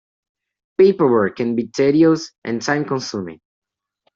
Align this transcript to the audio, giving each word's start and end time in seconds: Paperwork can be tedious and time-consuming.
Paperwork 0.79 1.35
can 1.35 1.55
be 1.55 1.67
tedious 1.67 2.31
and 2.43 2.59
time-consuming. 2.59 3.39